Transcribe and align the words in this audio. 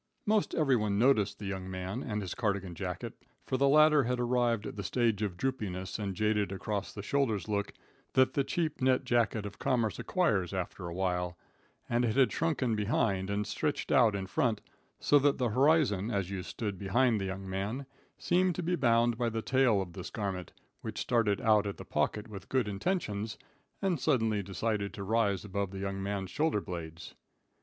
Most 0.25 0.55
everyone 0.55 0.97
noticed 0.97 1.37
the 1.37 1.45
young 1.45 1.69
man 1.69 2.01
and 2.01 2.23
his 2.23 2.33
cardigan 2.33 2.73
jacket, 2.73 3.13
for 3.45 3.55
the 3.55 3.69
latter 3.69 4.05
had 4.05 4.19
arrived 4.19 4.65
at 4.65 4.75
the 4.75 4.81
stage 4.81 5.21
of 5.21 5.37
droopiness 5.37 5.99
and 5.99 6.15
jaded 6.15 6.51
across 6.51 6.91
the 6.91 7.03
shoulders 7.03 7.47
look 7.47 7.71
that 8.13 8.33
the 8.33 8.43
cheap 8.43 8.81
knit 8.81 9.03
jacket 9.05 9.45
of 9.45 9.59
commerce 9.59 9.99
acquires 9.99 10.55
after 10.55 10.87
awhile, 10.87 11.37
and 11.87 12.03
it 12.03 12.15
had 12.15 12.31
shrunken 12.31 12.75
behind 12.75 13.29
and 13.29 13.45
stretched 13.45 13.91
out 13.91 14.15
in 14.15 14.25
front 14.25 14.59
so 14.99 15.19
that 15.19 15.37
the 15.37 15.49
horizon, 15.49 16.09
as 16.09 16.31
you 16.31 16.41
stood 16.41 16.79
behind 16.79 17.21
the 17.21 17.25
young 17.25 17.47
man, 17.47 17.85
seemed 18.17 18.55
to 18.55 18.63
be 18.63 18.75
bound 18.75 19.19
by 19.19 19.29
the 19.29 19.43
tail 19.43 19.83
of 19.83 19.93
this 19.93 20.09
garment, 20.09 20.51
which 20.81 20.97
started 20.99 21.39
out 21.41 21.67
at 21.67 21.77
the 21.77 21.85
pocket 21.85 22.27
with 22.27 22.49
good 22.49 22.67
intentions 22.67 23.37
and 23.83 23.99
suddenly 23.99 24.41
decided 24.41 24.95
to 24.95 25.03
rise 25.03 25.45
above 25.45 25.69
the 25.69 25.77
young 25.77 26.01
man's 26.01 26.31
shoulder 26.31 26.59
blades. 26.59 27.13